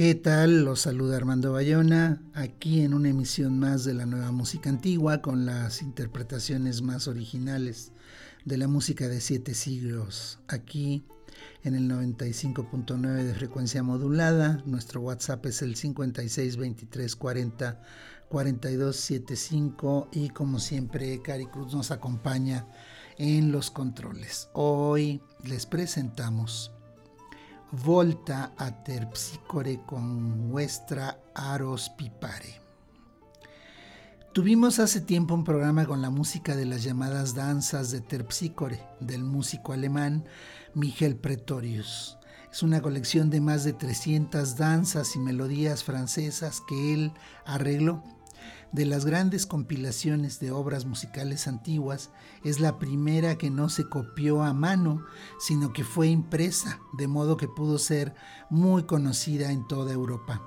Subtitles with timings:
[0.00, 0.64] ¿Qué tal?
[0.64, 5.44] Los saluda Armando Bayona, aquí en una emisión más de la nueva música antigua con
[5.44, 7.92] las interpretaciones más originales
[8.46, 11.04] de la música de siete siglos, aquí
[11.64, 14.62] en el 95.9 de frecuencia modulada.
[14.64, 17.82] Nuestro WhatsApp es el 56 23 40
[18.30, 22.66] 42 75 y como siempre Cari Cruz nos acompaña
[23.18, 24.48] en los controles.
[24.54, 26.72] Hoy les presentamos
[27.72, 32.60] volta a terpsicore con vuestra aros pipare.
[34.32, 39.24] Tuvimos hace tiempo un programa con la música de las llamadas danzas de terpsicore del
[39.24, 40.24] músico alemán
[40.74, 42.16] Miguel Pretorius.
[42.52, 47.12] Es una colección de más de 300 danzas y melodías francesas que él
[47.44, 48.02] arregló
[48.72, 52.10] de las grandes compilaciones de obras musicales antiguas,
[52.44, 55.04] es la primera que no se copió a mano,
[55.38, 58.14] sino que fue impresa, de modo que pudo ser
[58.48, 60.42] muy conocida en toda Europa.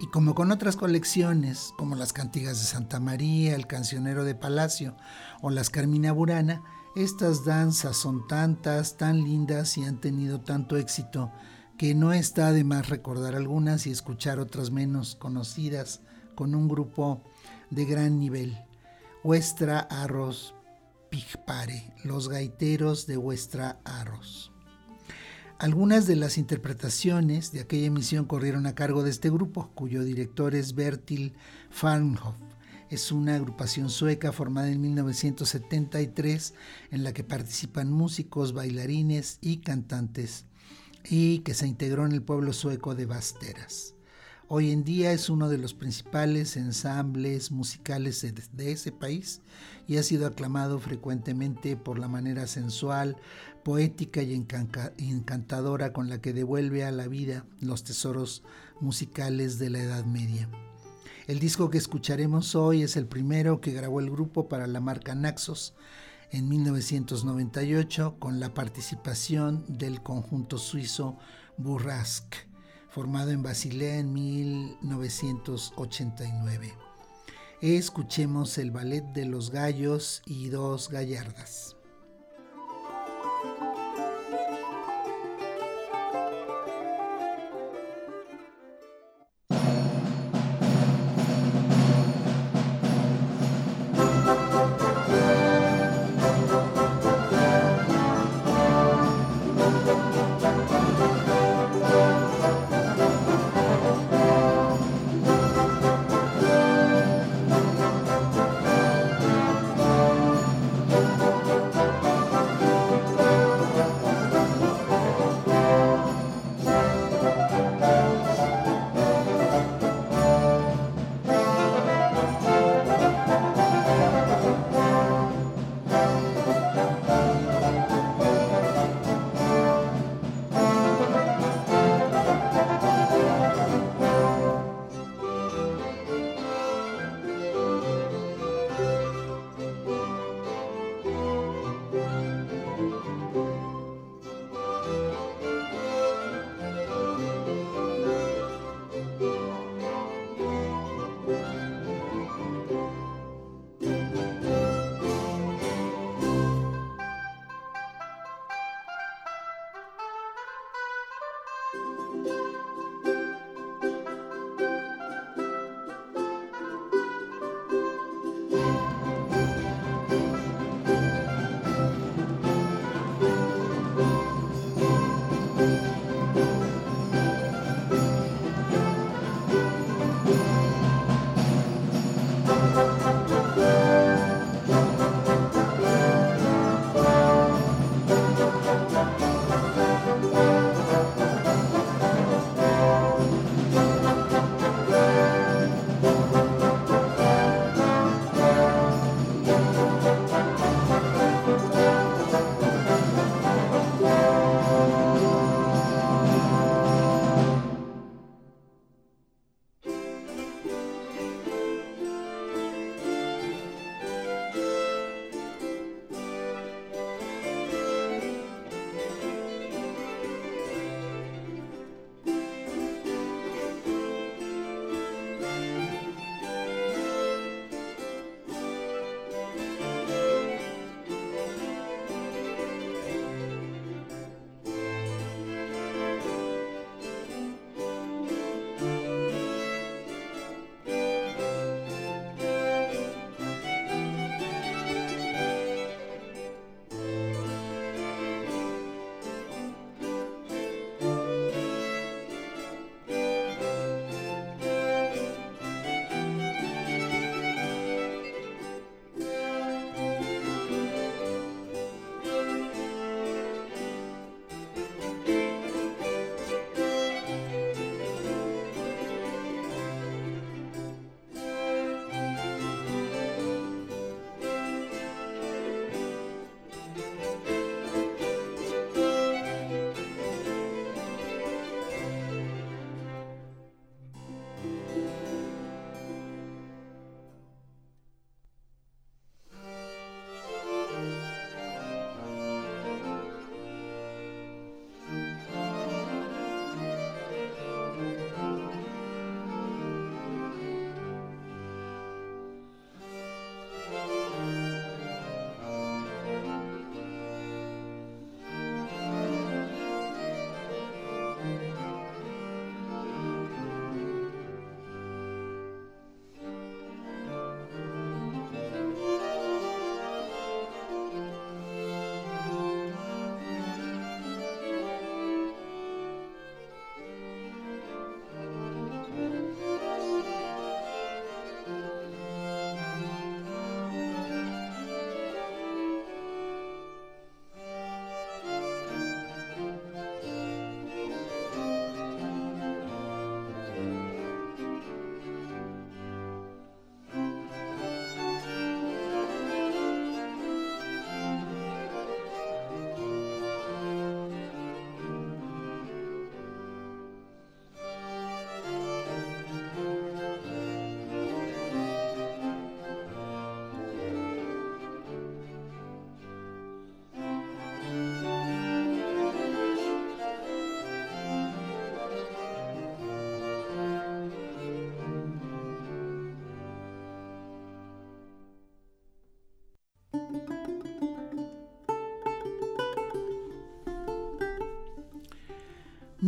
[0.00, 4.96] Y como con otras colecciones, como las Cantigas de Santa María, el Cancionero de Palacio
[5.42, 6.62] o las Carmina Burana,
[6.94, 11.32] estas danzas son tantas, tan lindas y han tenido tanto éxito
[11.76, 16.00] que no está de más recordar algunas y escuchar otras menos conocidas
[16.34, 17.24] con un grupo
[17.70, 18.58] de gran nivel.
[19.22, 20.54] Vuestra Arroz
[21.10, 24.52] Pigpare, los gaiteros de Vuestra Arroz.
[25.58, 30.54] Algunas de las interpretaciones de aquella emisión corrieron a cargo de este grupo, cuyo director
[30.54, 31.34] es Bertil
[31.70, 32.36] Farnhoff.
[32.90, 36.54] Es una agrupación sueca formada en 1973
[36.92, 40.46] en la que participan músicos, bailarines y cantantes
[41.04, 43.97] y que se integró en el pueblo sueco de Basteras.
[44.50, 49.42] Hoy en día es uno de los principales ensambles musicales de, ese país
[49.86, 53.18] y ha sido aclamado frecuentemente por la manera sensual,
[53.62, 58.42] poética y encantadora con la que devuelve a la vida los tesoros
[58.80, 60.48] musicales de la Edad Media.
[61.26, 65.14] El disco que escucharemos hoy es el primero que grabó el grupo para la marca
[65.14, 65.74] Naxos
[66.30, 71.18] en 1998 con la participación del conjunto suizo
[71.58, 72.47] Burrasque
[72.88, 76.74] formado en Basilea en 1989.
[77.60, 81.77] Escuchemos el ballet de los gallos y dos gallardas.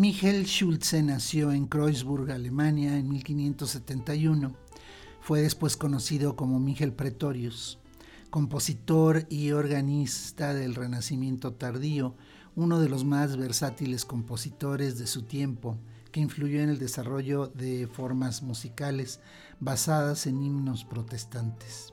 [0.00, 4.56] Michael Schulze nació en Kreuzburg, Alemania, en 1571.
[5.20, 7.78] Fue después conocido como Michael Pretorius,
[8.30, 12.14] compositor y organista del Renacimiento tardío,
[12.56, 15.76] uno de los más versátiles compositores de su tiempo,
[16.12, 19.20] que influyó en el desarrollo de formas musicales
[19.58, 21.92] basadas en himnos protestantes.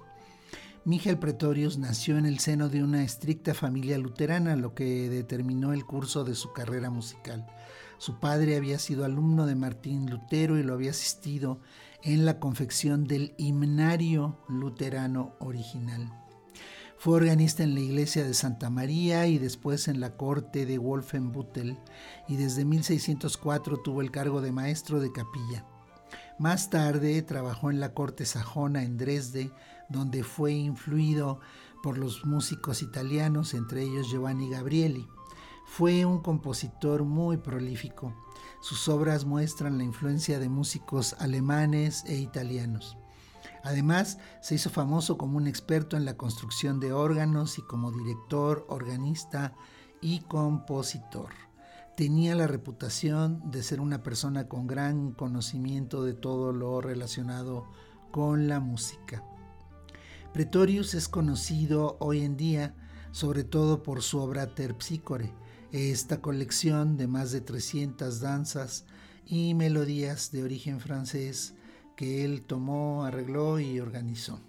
[0.86, 5.84] Miguel Pretorius nació en el seno de una estricta familia luterana, lo que determinó el
[5.84, 7.46] curso de su carrera musical.
[7.98, 11.60] Su padre había sido alumno de Martín Lutero y lo había asistido
[12.04, 16.12] en la confección del himnario luterano original.
[17.00, 21.78] Fue organista en la iglesia de Santa María y después en la corte de Wolfenbüttel
[22.28, 25.66] y desde 1604 tuvo el cargo de maestro de capilla.
[26.40, 29.52] Más tarde trabajó en la corte sajona en Dresde,
[29.90, 31.40] donde fue influido
[31.82, 35.08] por los músicos italianos, entre ellos Giovanni Gabrieli.
[35.68, 38.16] Fue un compositor muy prolífico.
[38.62, 42.98] Sus obras muestran la influencia de músicos alemanes e italianos.
[43.64, 48.66] Además, se hizo famoso como un experto en la construcción de órganos y como director,
[48.70, 49.54] organista
[50.02, 51.30] y compositor.
[51.96, 57.68] Tenía la reputación de ser una persona con gran conocimiento de todo lo relacionado
[58.12, 59.24] con la música.
[60.34, 62.74] Pretorius es conocido hoy en día
[63.12, 65.34] sobre todo por su obra Terpsícore,
[65.72, 68.86] esta colección de más de 300 danzas
[69.26, 71.54] y melodías de origen francés
[71.96, 74.40] que él tomó, arregló y organizó.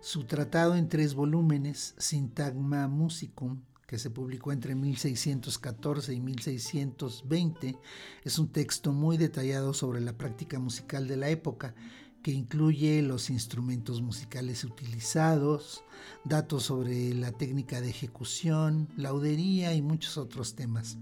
[0.00, 7.78] Su tratado en tres volúmenes, Syntagma Musicum, que se publicó entre 1614 y 1620,
[8.22, 11.74] es un texto muy detallado sobre la práctica musical de la época,
[12.22, 15.84] que incluye los instrumentos musicales utilizados,
[16.24, 20.98] datos sobre la técnica de ejecución, laudería y muchos otros temas.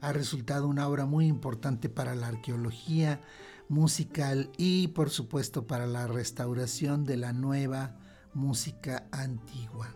[0.00, 3.20] Ha resultado una obra muy importante para la arqueología
[3.68, 7.96] musical y por supuesto para la restauración de la nueva
[8.34, 9.94] música antigua.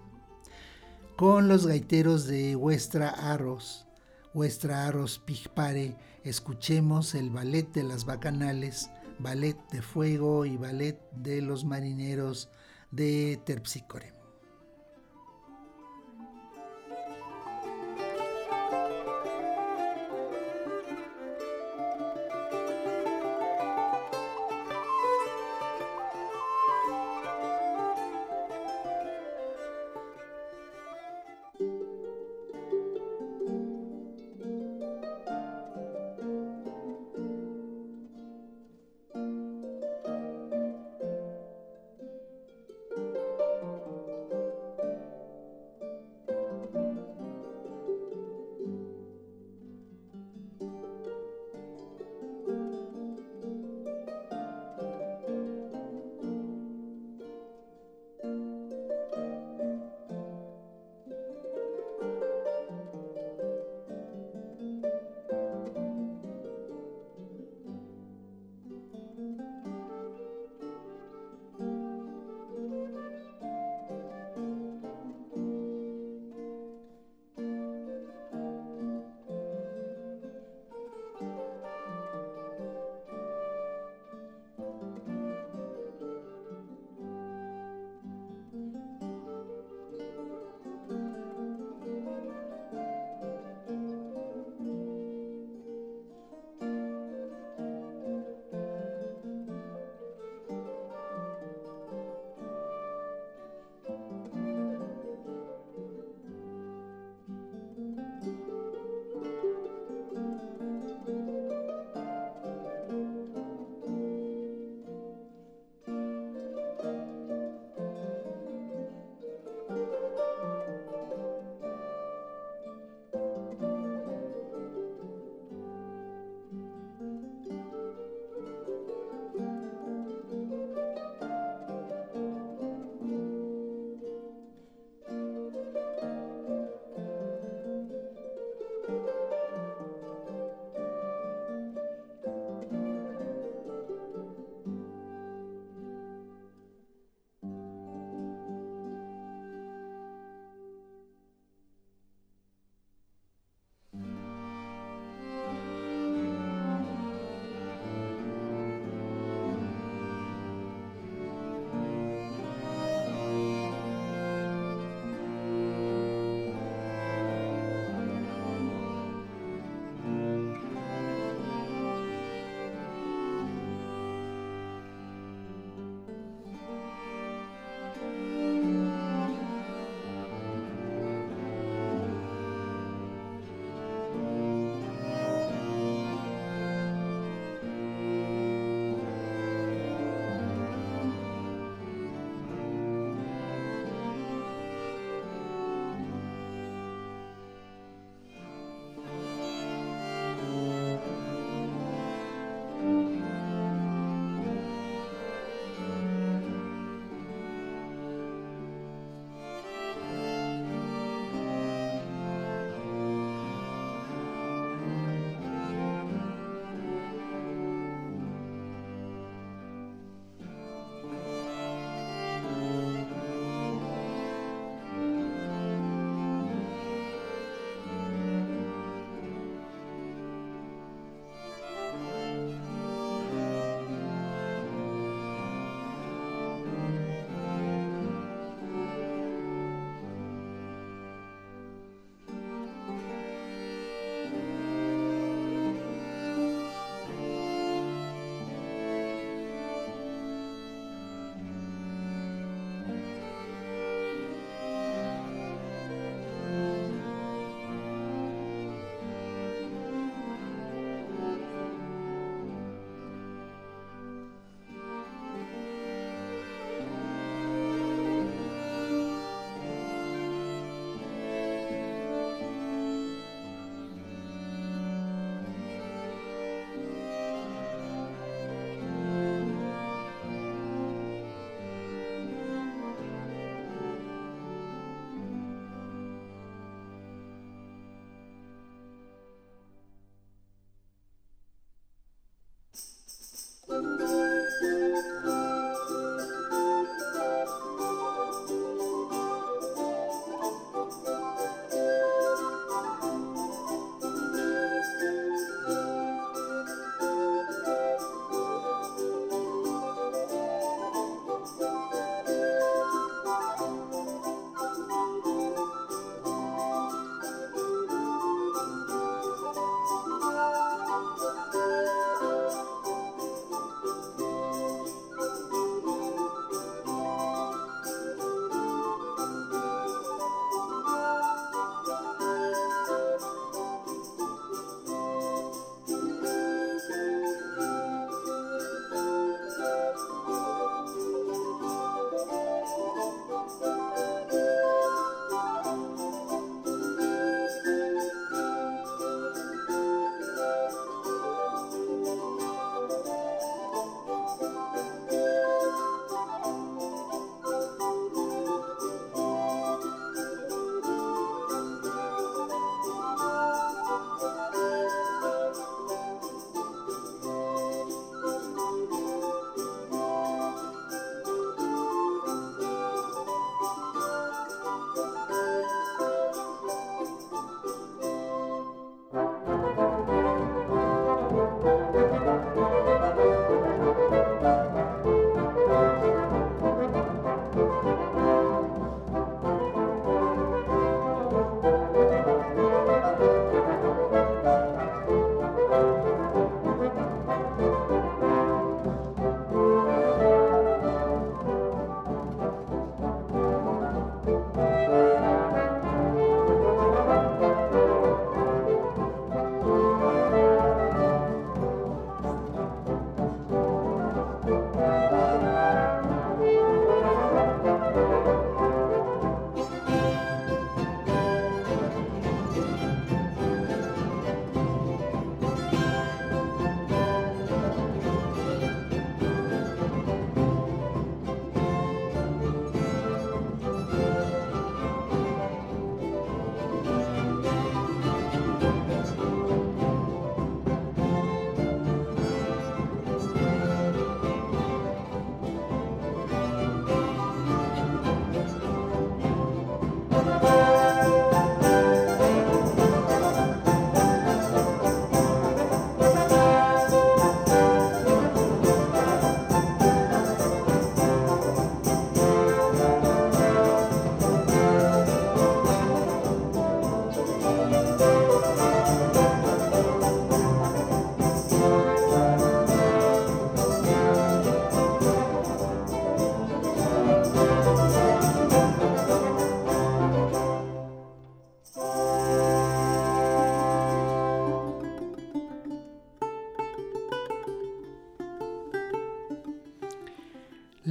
[1.16, 3.86] Con los gaiteros de Vuestra Arros,
[4.34, 11.42] Vuestra Arros Pigpare, escuchemos el ballet de las bacanales ballet de fuego y ballet de
[11.42, 12.50] los marineros
[12.90, 14.15] de Terpsícore.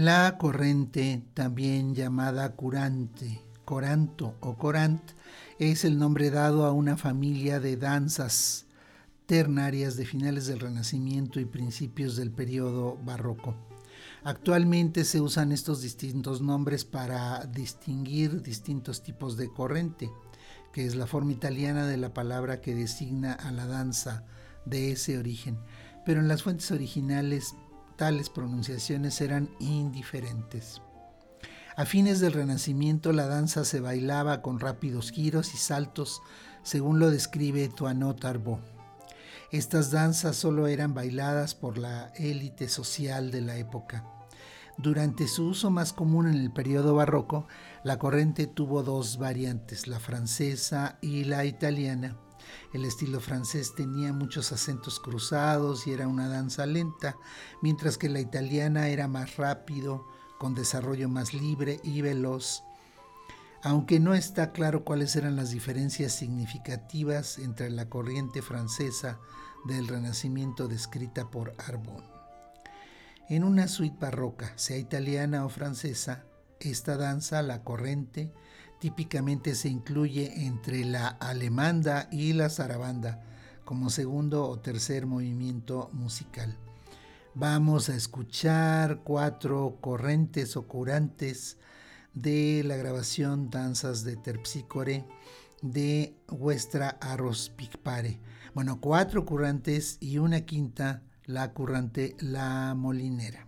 [0.05, 5.01] La corrente, también llamada curante, coranto o corant,
[5.57, 8.67] es el nombre dado a una familia de danzas
[9.25, 13.55] ternarias de finales del Renacimiento y principios del periodo barroco.
[14.23, 20.11] Actualmente se usan estos distintos nombres para distinguir distintos tipos de corriente,
[20.71, 24.23] que es la forma italiana de la palabra que designa a la danza
[24.65, 25.57] de ese origen.
[26.05, 27.55] Pero en las fuentes originales
[27.97, 30.81] tales pronunciaciones eran indiferentes.
[31.77, 36.21] A fines del Renacimiento la danza se bailaba con rápidos giros y saltos,
[36.63, 38.59] según lo describe Toinot Tarbo.
[39.51, 44.05] Estas danzas solo eran bailadas por la élite social de la época.
[44.77, 47.47] Durante su uso más común en el periodo barroco,
[47.83, 52.17] la corriente tuvo dos variantes, la francesa y la italiana.
[52.73, 57.17] El estilo francés tenía muchos acentos cruzados y era una danza lenta,
[57.61, 62.63] mientras que la italiana era más rápido, con desarrollo más libre y veloz.
[63.63, 69.19] Aunque no está claro cuáles eran las diferencias significativas entre la corriente francesa
[69.65, 72.03] del Renacimiento descrita por Arbon.
[73.27, 76.25] En una suite barroca, sea italiana o francesa,
[76.59, 78.31] esta danza, la corriente,
[78.85, 83.19] típicamente se incluye entre la alemanda y la zarabanda
[83.63, 86.55] como segundo o tercer movimiento musical.
[87.33, 91.57] Vamos a escuchar cuatro corrientes o curantes
[92.13, 95.03] de la grabación Danzas de Terpsícore
[95.63, 98.19] de vuestra Arroz Picpare.
[98.53, 103.47] Bueno, cuatro currantes y una quinta, la currante La Molinera.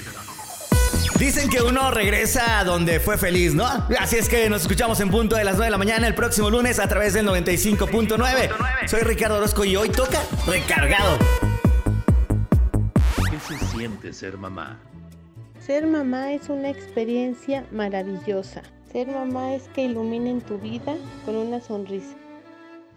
[1.21, 3.67] Dicen que uno regresa a donde fue feliz, ¿no?
[3.99, 6.49] Así es que nos escuchamos en punto de las 9 de la mañana el próximo
[6.49, 8.87] lunes a través del 95.9.
[8.87, 11.19] Soy Ricardo Orozco y hoy toca recargado.
[13.29, 14.79] ¿Qué se siente ser mamá?
[15.59, 18.63] Ser mamá es una experiencia maravillosa.
[18.91, 22.15] Ser mamá es que iluminen tu vida con una sonrisa.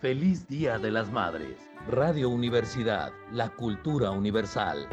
[0.05, 1.57] Feliz Día de las Madres.
[1.89, 4.87] Radio Universidad, la cultura universal.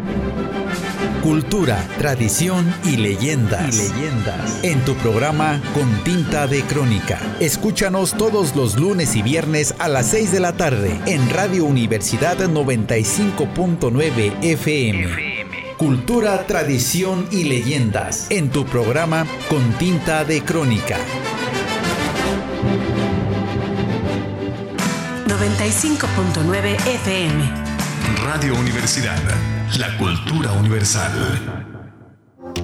[1.22, 3.76] Cultura, tradición y leyendas.
[3.76, 4.64] Y leyendas.
[4.64, 7.20] En tu programa Con Tinta de Crónica.
[7.42, 12.38] Escúchanos todos los lunes y viernes a las 6 de la tarde en Radio Universidad
[12.38, 15.76] 95.9 FM.
[15.78, 20.96] Cultura, tradición y leyendas en tu programa Con Tinta de Crónica.
[25.42, 27.44] 95.9 FM.
[28.24, 29.18] Radio Universidad,
[29.80, 31.12] la cultura universal.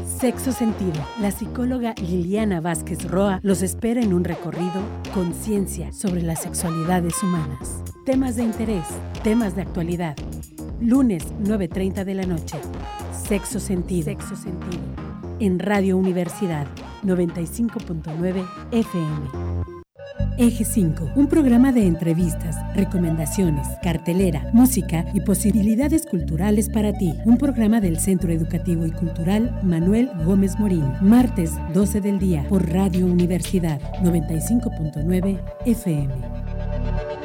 [0.06, 1.04] Sexo Sentido.
[1.20, 4.80] La psicóloga Liliana Vázquez Roa los espera en un recorrido
[5.12, 7.82] conciencia sobre las sexualidades humanas.
[8.06, 8.86] Temas de interés,
[9.24, 10.16] temas de actualidad.
[10.80, 12.60] Lunes 9.30 de la noche.
[13.28, 14.06] Sexo Sentido.
[14.06, 14.84] Sexo Sentido.
[15.40, 16.68] En Radio Universidad
[17.04, 19.77] 95.9 FM.
[20.40, 27.16] Eje 5, un programa de entrevistas, recomendaciones, cartelera, música y posibilidades culturales para ti.
[27.26, 30.94] Un programa del Centro Educativo y Cultural Manuel Gómez Morín.
[31.02, 37.17] Martes 12 del día por Radio Universidad 95.9 FM.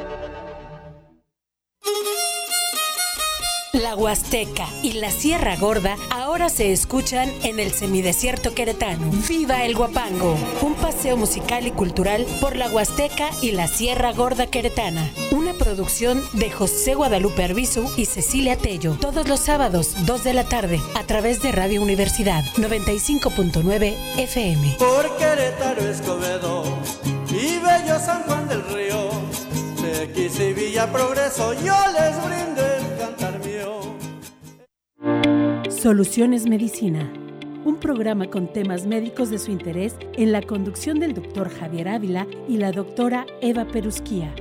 [3.72, 9.10] La Huasteca y la Sierra Gorda ahora se escuchan en el semidesierto queretano.
[9.26, 10.36] ¡Viva el Guapango!
[10.60, 15.10] Un paseo musical y cultural por la Huasteca y la Sierra Gorda queretana.
[15.30, 18.98] Una producción de José Guadalupe Arbizu y Cecilia Tello.
[19.00, 24.76] Todos los sábados, 2 de la tarde, a través de Radio Universidad 95.9 FM.
[24.78, 26.64] Por Querétaro Escobedo
[27.30, 29.08] y Bello San Juan del Río,
[30.12, 32.81] X y Villa Progreso, yo les brindo
[35.82, 37.12] Soluciones Medicina,
[37.64, 42.28] un programa con temas médicos de su interés en la conducción del doctor Javier Ávila
[42.48, 44.32] y la doctora Eva Perusquía.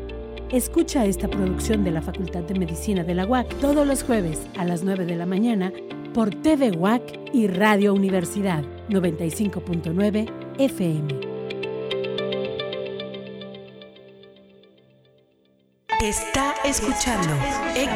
[0.52, 4.66] Escucha esta producción de la Facultad de Medicina de la UAC todos los jueves a
[4.66, 5.74] las 9 de la mañana
[6.14, 11.22] por TV UAC y Radio Universidad 95.9 FM.
[16.04, 17.34] Está escuchando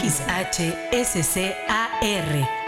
[0.01, 0.65] XHSCAR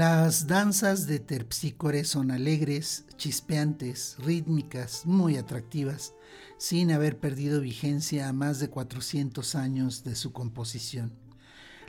[0.00, 6.14] Las danzas de Terpsícore son alegres, chispeantes, rítmicas, muy atractivas,
[6.56, 11.12] sin haber perdido vigencia a más de 400 años de su composición.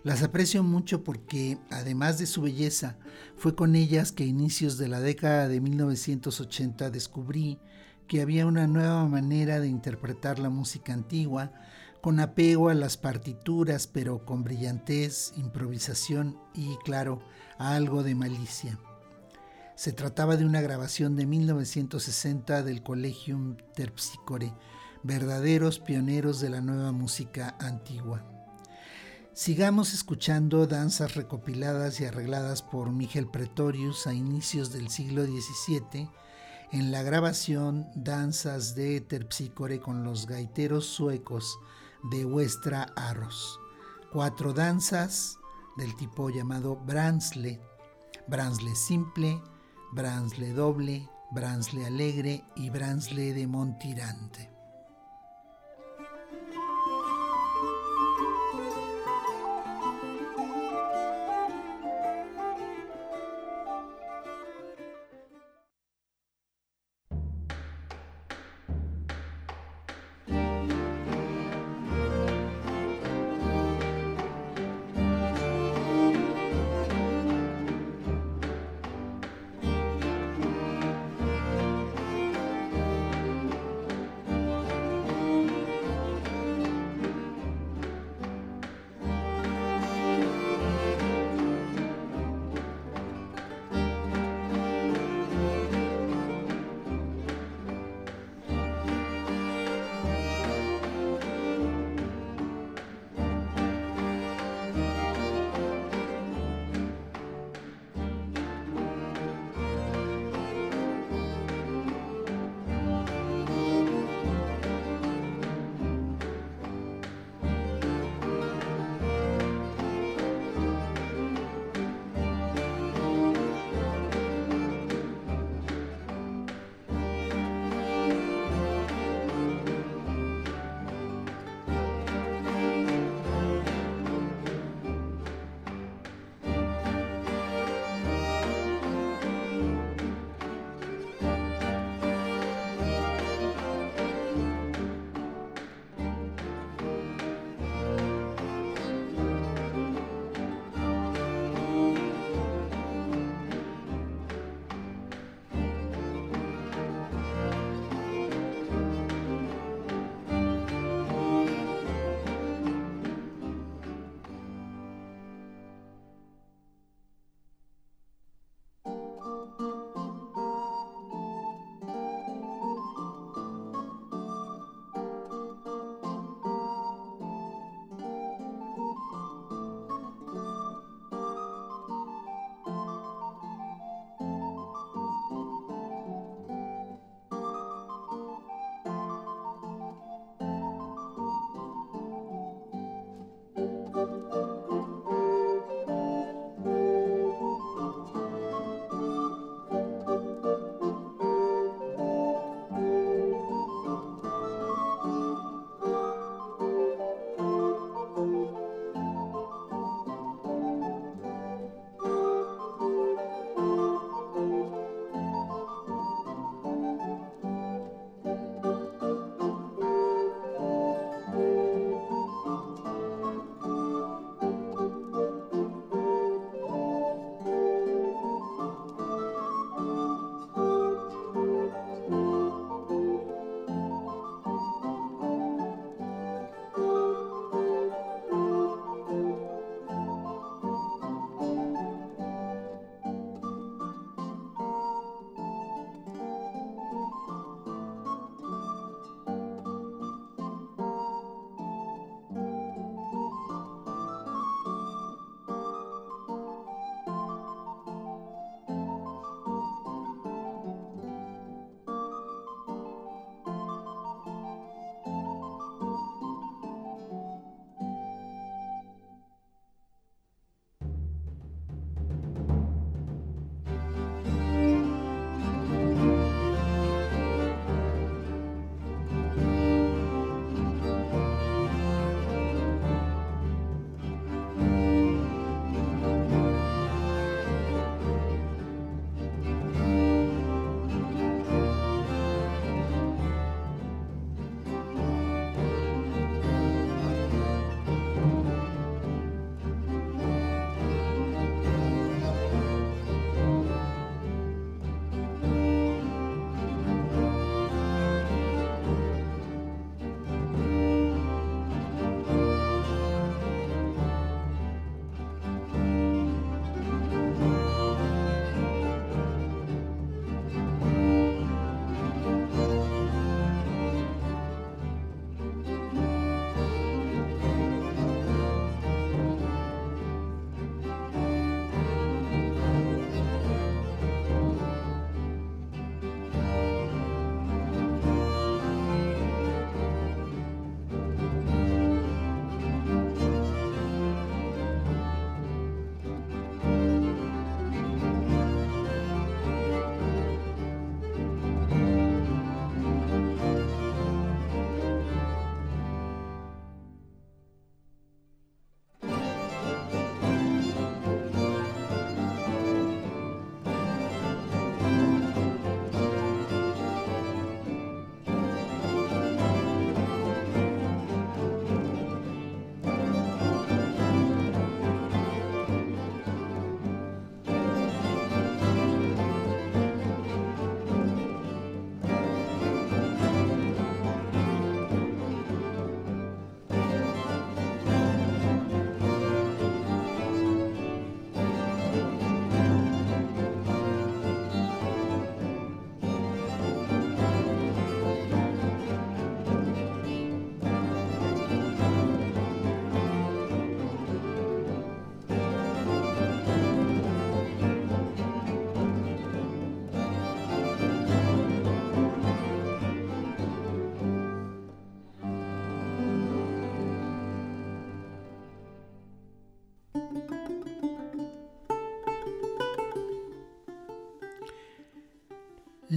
[0.04, 2.98] Las aprecio mucho porque, además de su belleza,
[3.38, 7.60] fue con ellas que a inicios de la década de 1980 descubrí
[8.10, 11.54] que había una nueva manera de interpretar la música antigua,
[12.02, 17.22] con apego a las partituras, pero con brillantez, improvisación y, claro,
[17.58, 18.80] algo de malicia.
[19.76, 24.54] Se trataba de una grabación de 1960 del Collegium Terpsicore,
[25.04, 28.26] verdaderos pioneros de la nueva música antigua.
[29.34, 36.10] Sigamos escuchando danzas recopiladas y arregladas por Miguel Pretorius a inicios del siglo XVII
[36.72, 41.58] en la grabación Danzas de Terpsicore con los gaiteros suecos
[42.04, 43.60] de Westra Arros.
[44.12, 45.40] Cuatro danzas
[45.78, 47.62] del tipo llamado Bransle,
[48.28, 49.42] Bransle simple,
[49.94, 54.51] Bransle doble, Bransle alegre y Bransle de Montirante.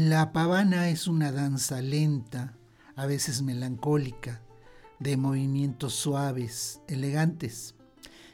[0.04, 2.58] La pavana es una danza lenta,
[2.94, 4.42] a veces melancólica,
[4.98, 7.74] de movimientos suaves, elegantes,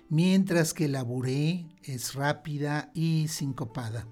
[0.08, 4.08] mientras que la buré es rápida y sincopada.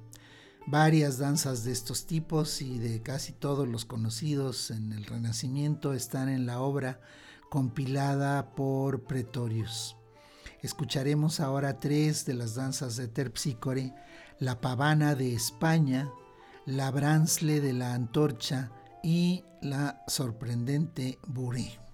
[0.69, 6.29] Varias danzas de estos tipos y de casi todos los conocidos en el Renacimiento están
[6.29, 7.01] en la obra
[7.51, 9.97] compilada por Pretorius.
[10.63, 13.97] Escucharemos ahora tres de las danzas de Terpsícore,
[14.39, 16.09] la pavana de España,
[16.69, 18.71] la Bransle de la Antorcha
[19.03, 21.88] y la sorprendente Buré.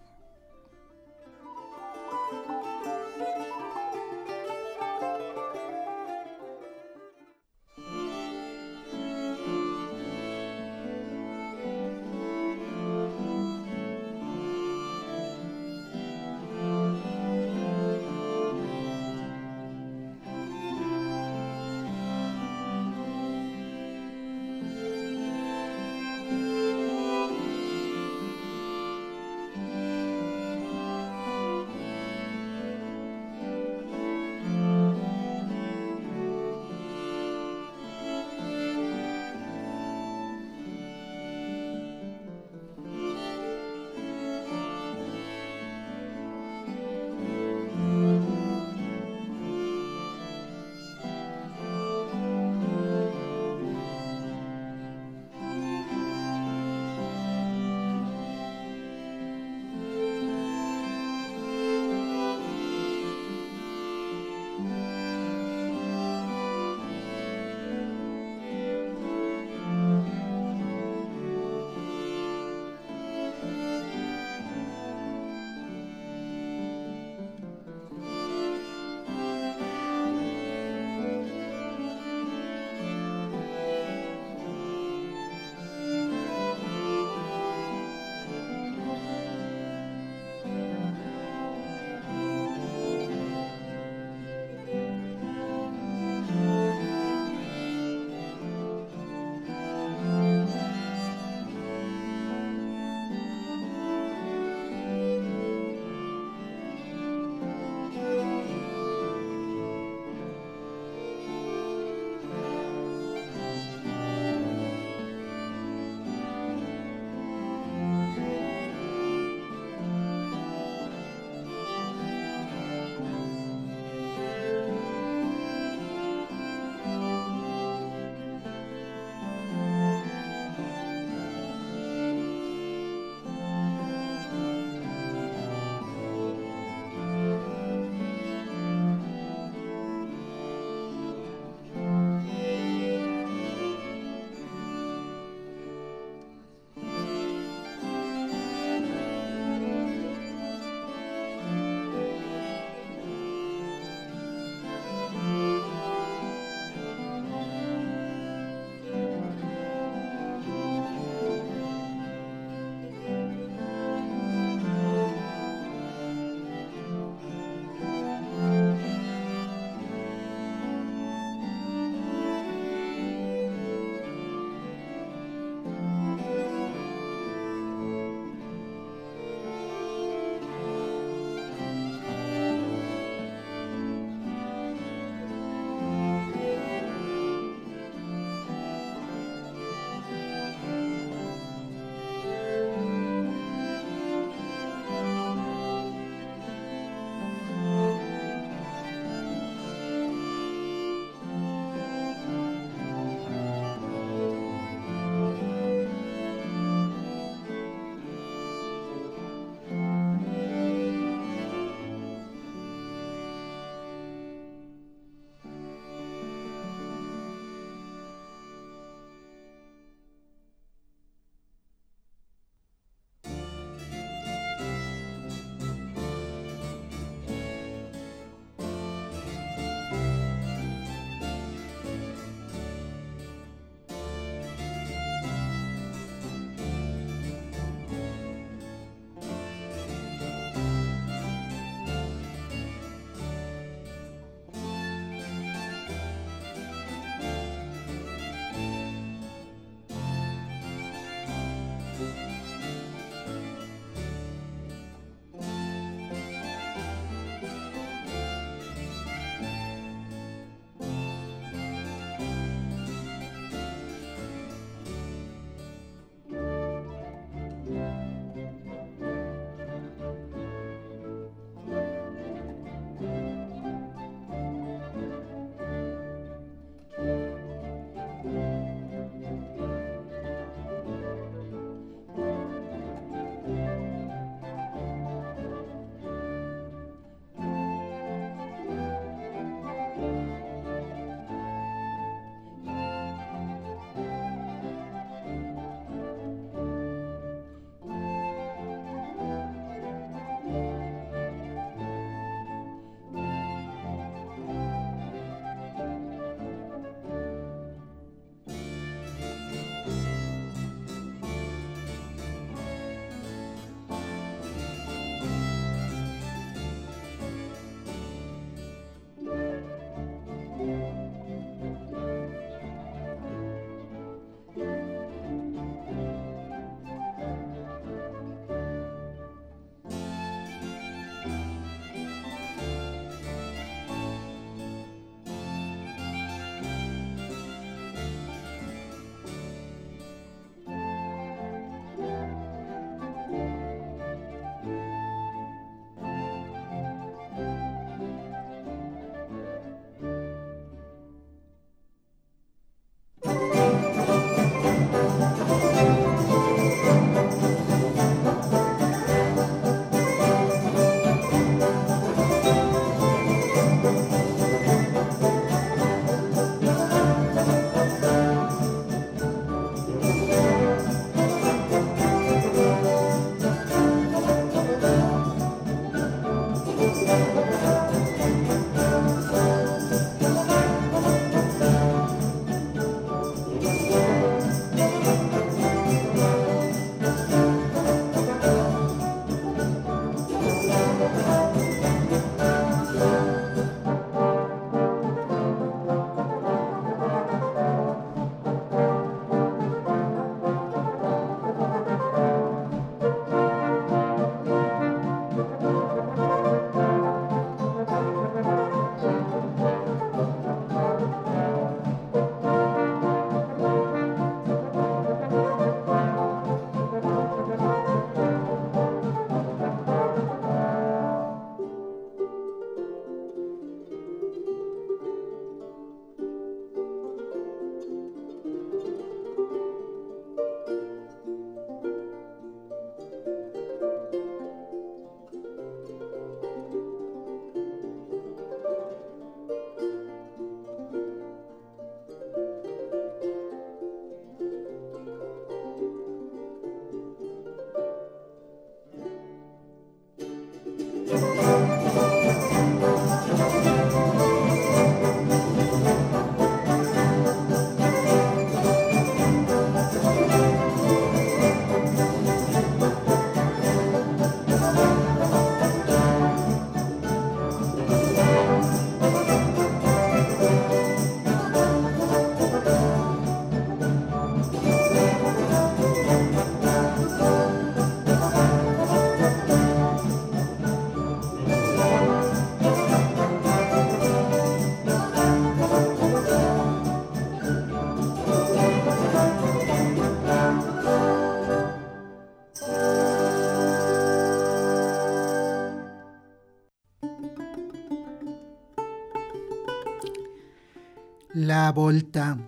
[501.47, 502.39] La volta,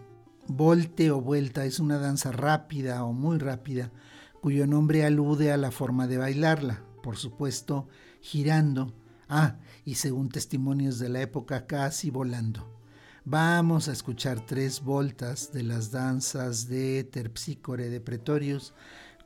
[0.49, 3.93] volte o vuelta es una danza rápida o muy rápida,
[4.41, 7.89] cuyo nombre alude a la forma de bailarla, por supuesto,
[8.23, 8.95] girando,
[9.29, 12.81] ah, y según testimonios de la época, casi volando.
[13.27, 18.73] Vamos a escuchar tres voltas de las danzas de Terpsícore de Pretorius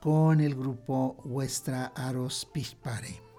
[0.02, 3.29] con el grupo Vuestra Aros Pispare.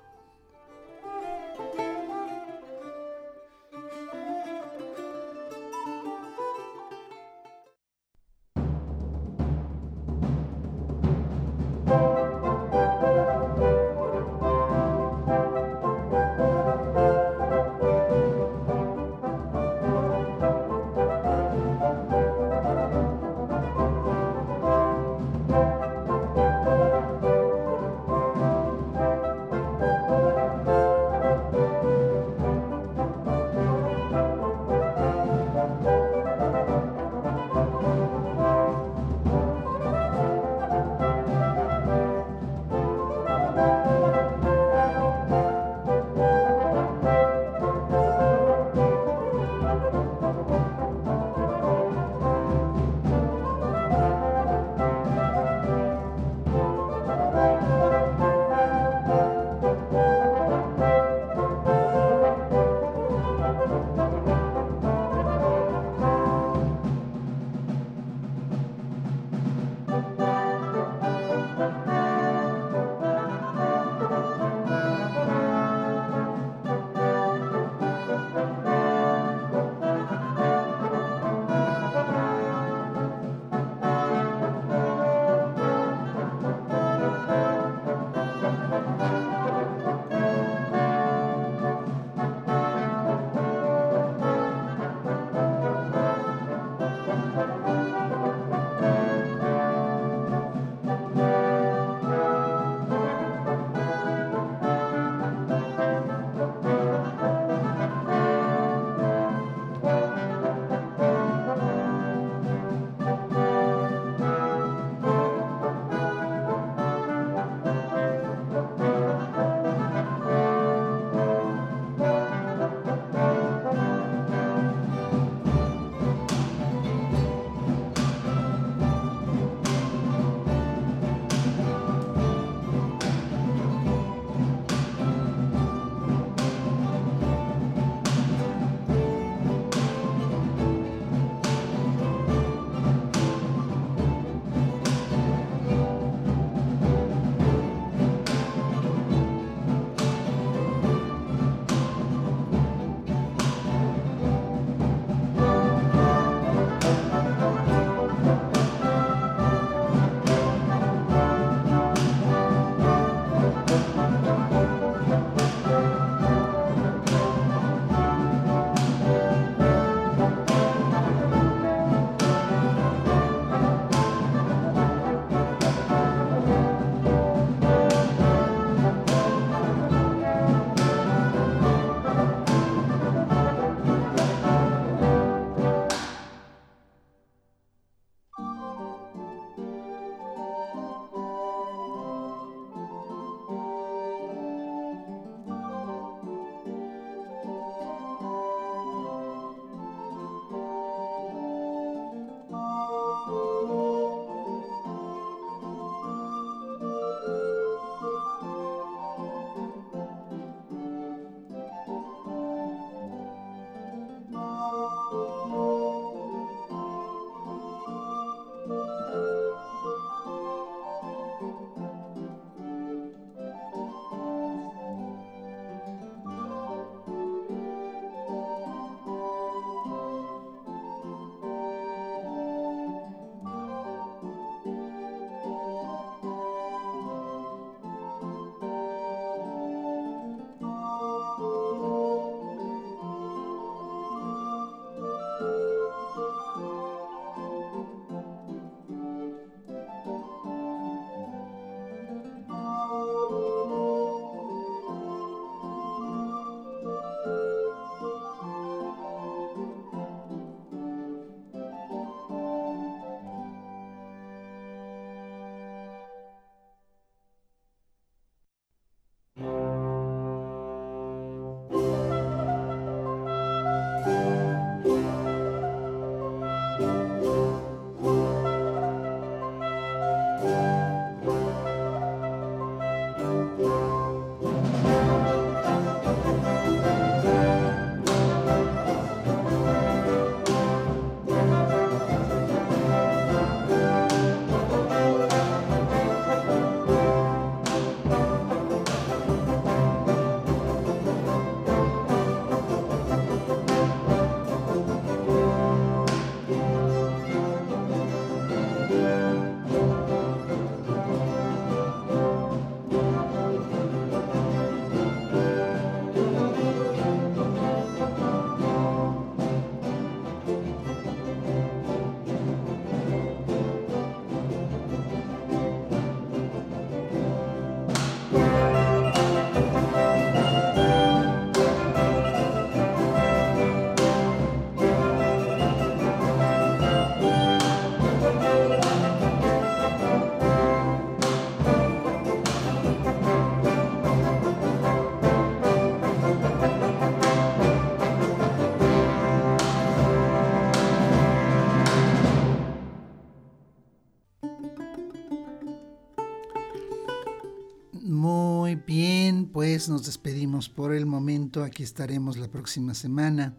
[359.82, 361.64] Pues nos despedimos por el momento.
[361.64, 363.58] Aquí estaremos la próxima semana.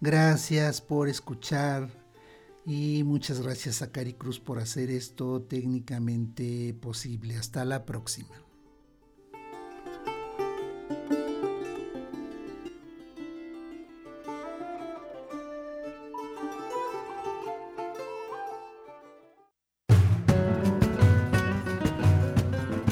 [0.00, 1.88] Gracias por escuchar
[2.66, 7.36] y muchas gracias a Cari Cruz por hacer esto técnicamente posible.
[7.36, 8.51] Hasta la próxima.